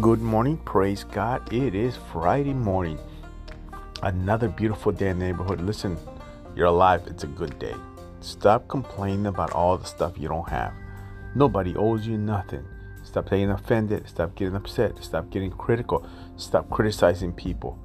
[0.00, 1.52] Good morning, praise God.
[1.52, 2.98] It is Friday morning.
[4.02, 5.60] Another beautiful day in the neighborhood.
[5.60, 5.96] Listen,
[6.54, 7.02] you're alive.
[7.06, 7.74] It's a good day.
[8.20, 10.72] Stop complaining about all the stuff you don't have.
[11.34, 12.64] Nobody owes you nothing.
[13.02, 14.06] Stop getting offended.
[14.08, 15.02] Stop getting upset.
[15.02, 16.06] Stop getting critical.
[16.36, 17.76] Stop criticizing people.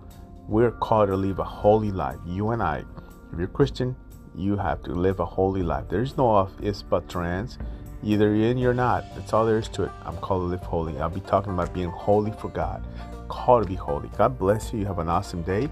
[0.48, 2.20] We're called to live a holy life.
[2.28, 2.84] You and I,
[3.32, 3.96] if you're Christian,
[4.36, 5.86] you have to live a holy life.
[5.90, 7.58] There's no ifs, buts, or.
[8.04, 9.06] Either in, you're not.
[9.16, 9.92] That's all there is to it.
[10.04, 11.00] I'm called to live holy.
[11.00, 12.86] I'll be talking about being holy for God.
[13.30, 14.10] Called to be holy.
[14.18, 14.80] God bless you.
[14.80, 15.70] You have an awesome day.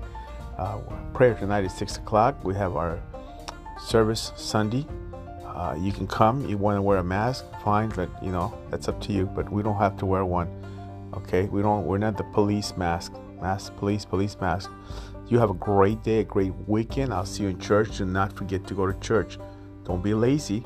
[0.57, 0.77] Uh,
[1.13, 2.41] prayer tonight is 6 o'clock.
[2.43, 2.99] We have our
[3.85, 4.85] service Sunday.
[5.43, 6.47] Uh, you can come.
[6.47, 9.25] You want to wear a mask, fine, but you know that's up to you.
[9.25, 10.47] But we don't have to wear one.
[11.13, 11.85] Okay, we don't.
[11.85, 13.13] We're not the police mask.
[13.41, 14.71] Mask, police, police mask.
[15.27, 17.13] You have a great day, a great weekend.
[17.13, 17.97] I'll see you in church.
[17.97, 19.37] Do not forget to go to church.
[19.83, 20.63] Don't be lazy.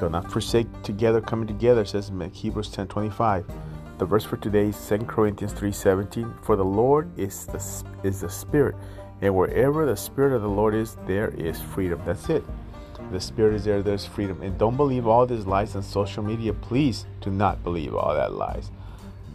[0.00, 3.44] Do not forsake together coming together, says Hebrews 10:25.
[3.98, 6.32] The verse for today is 2 Corinthians 3:17.
[6.40, 7.60] For the Lord is the
[8.02, 8.76] is the Spirit,
[9.20, 12.00] and wherever the Spirit of the Lord is, there is freedom.
[12.06, 12.42] That's it.
[13.12, 14.40] The Spirit is there, there's freedom.
[14.40, 16.54] And don't believe all these lies on social media.
[16.54, 18.70] Please do not believe all that lies.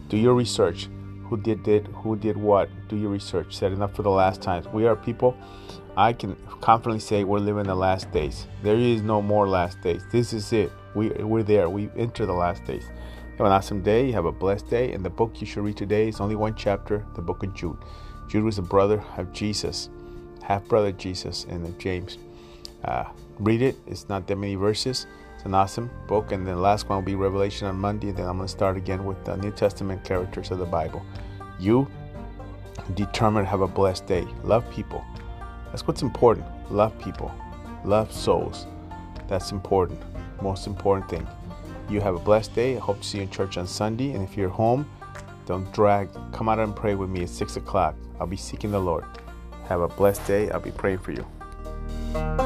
[0.08, 0.88] Do your research.
[1.28, 2.68] Who did did who did what?
[2.88, 3.56] Do your research.
[3.56, 4.66] Setting up for the last times.
[4.68, 5.36] We are people
[5.96, 8.46] I can confidently say we're living the last days.
[8.62, 10.04] There is no more last days.
[10.12, 10.70] This is it.
[10.94, 11.70] We, we're there.
[11.70, 12.90] We enter the last days.
[13.38, 14.12] Have an awesome day.
[14.12, 14.92] Have a blessed day.
[14.92, 17.78] And the book you should read today is only one chapter, the book of Jude.
[18.28, 19.88] Jude was the brother of Jesus,
[20.42, 22.18] half brother Jesus, and James.
[22.84, 23.04] Uh,
[23.38, 23.76] read it.
[23.86, 25.06] It's not that many verses.
[25.36, 26.32] It's an awesome book.
[26.32, 28.10] And the last one will be Revelation on Monday.
[28.10, 31.06] Then I'm going to start again with the New Testament characters of the Bible.
[31.60, 31.88] You
[32.94, 34.26] determine have a blessed day.
[34.42, 35.04] Love people.
[35.70, 36.46] That's what's important.
[36.70, 37.32] Love people,
[37.84, 38.66] love souls.
[39.28, 40.00] That's important.
[40.40, 41.26] Most important thing.
[41.88, 42.76] You have a blessed day.
[42.76, 44.12] I hope to see you in church on Sunday.
[44.12, 44.88] And if you're home,
[45.46, 46.08] don't drag.
[46.32, 47.94] Come out and pray with me at 6 o'clock.
[48.18, 49.04] I'll be seeking the Lord.
[49.68, 50.50] Have a blessed day.
[50.50, 52.45] I'll be praying for you.